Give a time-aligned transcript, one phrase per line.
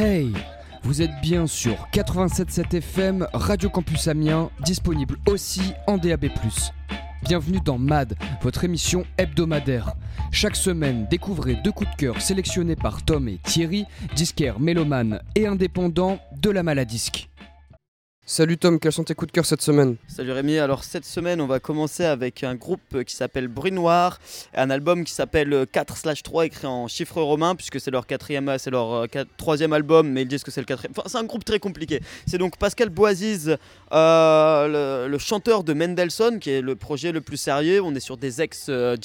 [0.00, 0.32] Hey
[0.84, 6.26] Vous êtes bien sur 87.7 FM, Radio Campus Amiens, disponible aussi en DAB+.
[7.24, 9.94] Bienvenue dans MAD, votre émission hebdomadaire.
[10.30, 15.48] Chaque semaine, découvrez deux coups de cœur sélectionnés par Tom et Thierry, disquaires mélomanes et
[15.48, 17.27] indépendants de la maladisque.
[18.30, 21.40] Salut Tom, quels sont tes coups de cœur cette semaine Salut Rémi, alors cette semaine
[21.40, 24.18] on va commencer avec un groupe qui s'appelle Bruit Noir,
[24.52, 28.68] et un album qui s'appelle 4/3 écrit en chiffres romains puisque c'est leur quatrième, c'est
[28.68, 29.06] leur euh,
[29.38, 30.92] troisième album mais ils disent que c'est le quatrième.
[30.94, 32.02] Enfin c'est un groupe très compliqué.
[32.26, 33.56] C'est donc Pascal Boisiz,
[33.94, 37.80] euh, le, chanteur de Mendelssohn qui est le projet le plus sérieux.
[37.82, 38.98] On est sur des ex euh,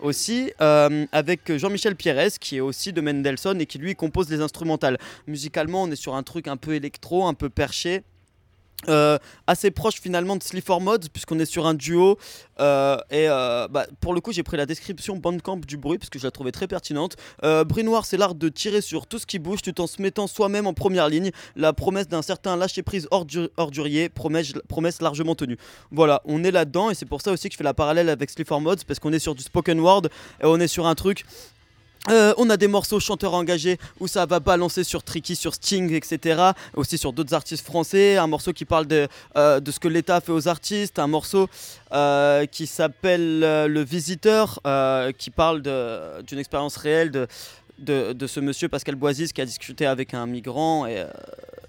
[0.00, 4.40] aussi euh, avec Jean-Michel Pierres qui est aussi de Mendelssohn et qui lui compose les
[4.40, 4.98] instrumentales.
[5.26, 8.02] Musicalement on est sur un truc un peu électro, un peu perché.
[8.88, 9.18] Euh,
[9.48, 12.16] assez proche finalement de Sleaford Mods puisqu'on est sur un duo
[12.60, 16.10] euh, et euh, bah, pour le coup j'ai pris la description Bandcamp du bruit parce
[16.10, 17.16] que je la trouvais très pertinente.
[17.42, 20.00] Euh, Bruit Noir c'est l'art de tirer sur tout ce qui bouge tout en se
[20.00, 21.32] mettant soi-même en première ligne.
[21.56, 25.58] La promesse d'un certain lâcher prise ordu- ordurier promesse, promesse largement tenue.
[25.90, 28.30] Voilà on est là-dedans et c'est pour ça aussi que je fais la parallèle avec
[28.30, 30.02] Sleaford Mods parce qu'on est sur du spoken word
[30.40, 31.24] et on est sur un truc
[32.10, 35.92] euh, on a des morceaux chanteurs engagés où ça va balancer sur Tricky, sur Sting,
[35.92, 36.52] etc.
[36.74, 38.16] Aussi sur d'autres artistes français.
[38.16, 40.98] Un morceau qui parle de, euh, de ce que l'État fait aux artistes.
[40.98, 41.48] Un morceau
[41.92, 44.60] euh, qui s'appelle Le Visiteur,
[45.18, 45.62] qui parle
[46.26, 50.86] d'une expérience réelle de, de, ce monsieur Pascal Boisis qui a discuté avec un migrant
[50.86, 51.04] et,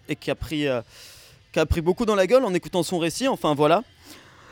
[0.07, 0.65] et qui, a pris,
[1.51, 3.27] qui a pris beaucoup dans la gueule en écoutant son récit.
[3.27, 3.83] Enfin voilà.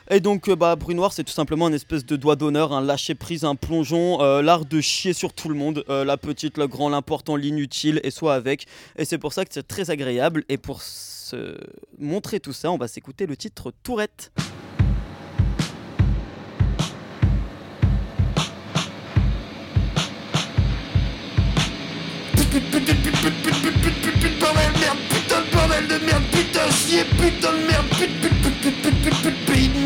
[0.10, 2.82] Et donc, euh, bah, Bruit Noir, c'est tout simplement une espèce de doigt d'honneur, un
[2.82, 6.58] lâcher prise, un plongeon, euh, l'art de chier sur tout le monde, euh, la petite,
[6.58, 8.68] le grand, l'important, l'inutile, et soit avec.
[8.98, 10.46] Et c'est pour ça que c'est très agréable.
[10.48, 11.58] Et pour se
[12.00, 14.32] montrer tout ça, on va s'écouter le titre Tourette.
[22.48, 22.74] putain
[25.82, 26.62] de merde, putain
[27.18, 28.57] putain de merde,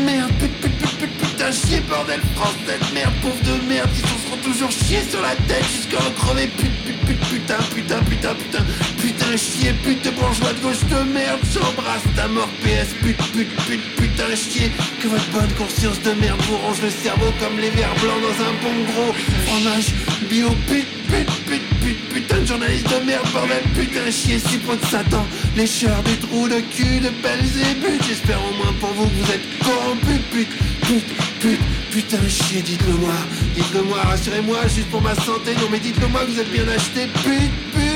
[0.04, 4.06] merde, put put put put putain chier, bordel français de merde, pauvre de merde, ils
[4.06, 8.02] se seront toujours chier sur la tête jusqu'à en crever, put put put putain, putain,
[8.04, 8.64] putain, putain,
[8.98, 13.80] putain chier, pute bourgeois de gauche de merde, j'embrasse ta mort PS, put put put
[13.96, 14.70] putain chier,
[15.00, 18.38] que votre bonne conscience de merde vous range le cerveau comme les vers blancs dans
[18.44, 19.12] un bon gros
[19.46, 19.92] fromage.
[20.28, 24.86] Bio, put put put put putain de journaliste de merde, bordel, putain chier, suppôt de
[24.86, 25.26] Satan,
[25.56, 29.46] lécheur des trous de cul de Belzébuth, j'espère au moins pour vous que vous êtes
[29.64, 30.48] corrompus, put,
[30.82, 31.02] put,
[31.40, 31.58] put,
[31.90, 33.14] putain chier, dites-le moi,
[33.54, 36.68] dites-le moi, rassurez-moi, juste pour ma santé, non mais dites-le moi que vous êtes bien
[36.68, 37.91] acheté, put, put,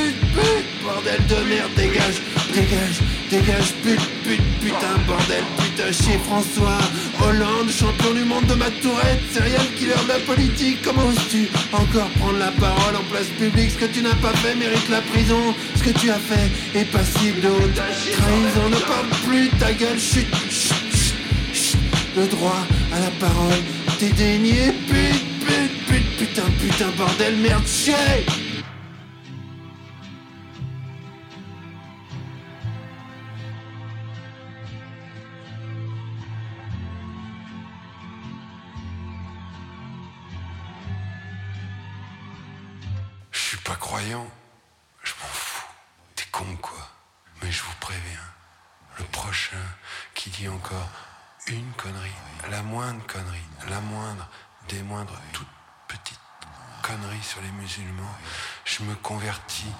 [0.82, 2.20] bordel de merde, dégage,
[2.52, 2.98] dégage,
[3.30, 6.78] dégage, put, put, putain, bordel, putain chier, François
[7.22, 12.08] Hollande, champion du monde de ma tourette, serial killer de la politique, comment oses-tu encore
[12.18, 15.54] prendre la parole en place publique, ce que tu n'as pas fait mérite la prison,
[15.76, 19.98] ce que tu as fait est passible de haute trahison, ne parle plus, ta gueule,
[19.98, 21.16] chut, chut, chut,
[21.52, 21.78] chut,
[22.16, 23.62] le droit à la parole
[23.98, 28.26] t'est dénié, pute, pute, pute, putain, putain, bordel, merde, chier
[43.46, 44.28] suis pas croyant.
[45.04, 45.66] Je m'en fous.
[46.16, 46.88] T'es con quoi.
[47.42, 48.28] Mais je vous préviens.
[48.98, 49.62] Le prochain
[50.14, 50.88] qui dit encore
[51.46, 52.10] une connerie,
[52.50, 54.28] la moindre connerie, la moindre
[54.68, 55.46] des moindres toutes
[55.86, 56.18] petites
[56.82, 58.16] conneries sur les musulmans,
[58.64, 59.72] je me convertis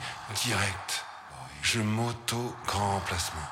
[0.45, 1.05] direct.
[1.63, 3.49] Je m'auto grand remplacement.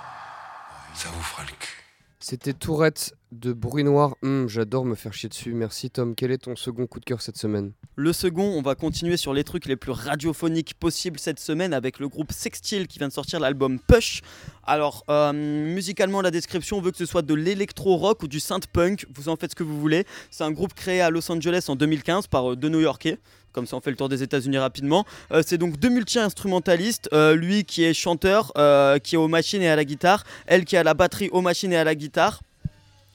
[0.95, 1.84] Ça vous fera le cul.
[2.27, 4.17] C'était Tourette de Bruit Noir.
[4.23, 5.53] Hum, J'adore me faire chier dessus.
[5.53, 6.15] Merci Tom.
[6.15, 7.73] Quel est ton second coup de cœur cette semaine?
[7.97, 11.99] Le second, on va continuer sur les trucs les plus radiophoniques possibles cette semaine avec
[11.99, 14.23] le groupe Sextile qui vient de sortir l'album Push.
[14.67, 19.29] Alors, euh, musicalement, la description veut que ce soit de l'électro-rock ou du synth-punk, vous
[19.29, 20.07] en faites ce que vous voulez.
[20.31, 23.19] C'est un groupe créé à Los Angeles en 2015 par euh, deux New-Yorkais.
[23.53, 25.05] Comme ça, on fait le tour des États-Unis rapidement.
[25.33, 27.09] Euh, c'est donc deux multi-instrumentalistes.
[27.35, 28.53] lui qui est chanteur,
[29.03, 30.25] qui est aux machines et à la guitare.
[30.47, 32.41] Elle qui est à la batterie, aux machines et à la guitare.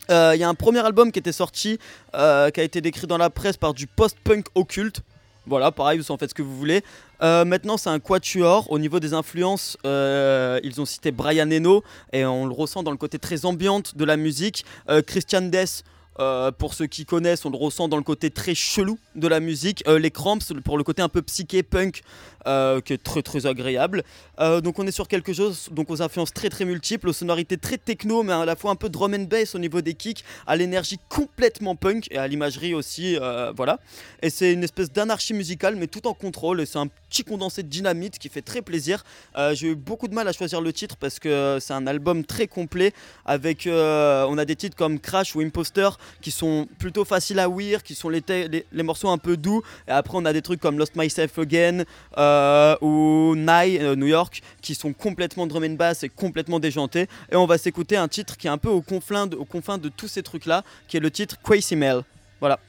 [0.10, 1.78] Il y a un premier album qui était sorti,
[2.14, 5.02] qui a été décrit dans la presse par du post-punk occulte.
[5.46, 6.84] Voilà, pareil, vous en faites ce que vous voulez.
[7.22, 8.72] Euh, maintenant, c'est un quatuor.
[8.72, 11.84] Au niveau des influences, euh, ils ont cité Brian Eno,
[12.14, 14.66] et on le ressent dans le côté très ambiante de la musique.
[14.90, 15.84] Euh, Christian Death,
[16.20, 19.40] euh, pour ceux qui connaissent, on le ressent dans le côté très chelou de la
[19.40, 19.84] musique.
[19.88, 22.02] Les Cramps, pour le côté un peu psyché punk,
[22.46, 24.04] qui est très très agréable.
[24.38, 27.78] Donc on est sur quelque chose donc aux influences très très multiples, aux sonorités très
[27.78, 30.56] techno, mais à la fois un peu drum and bass au niveau des kicks, à
[30.56, 33.18] l'énergie complètement punk et à l'imagerie aussi,
[33.56, 33.80] voilà.
[34.22, 36.60] Et c'est une espèce d'anarchie musicale, mais tout en contrôle.
[36.60, 39.04] Et c'est un petit condensé de dynamite qui fait très plaisir.
[39.38, 42.24] Euh, J'ai eu beaucoup de mal à choisir le titre parce que c'est un album
[42.24, 42.94] très complet
[43.26, 45.90] avec euh, on a des titres comme Crash ou Imposter
[46.22, 49.62] qui sont plutôt faciles à ouïr, qui sont les, les- morceaux un peu doux.
[49.88, 51.84] Et après on a des trucs comme Lost Myself Again
[52.18, 57.08] euh, ou Nye New York qui sont complètement drum and bass et complètement déjantés.
[57.32, 59.78] Et on va s'écouter un titre qui est un peu au confin de, aux confins
[59.78, 62.02] de tous ces trucs là, qui est le titre Crazy Mail.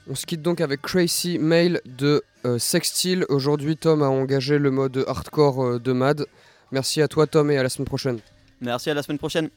[0.09, 3.25] On se quitte donc avec Crazy Mail de euh, Sextile.
[3.29, 6.27] Aujourd'hui, Tom a engagé le mode hardcore euh, de Mad.
[6.73, 8.21] Merci à toi, Tom, et à la semaine prochaine.
[8.61, 9.51] Merci à la semaine prochaine.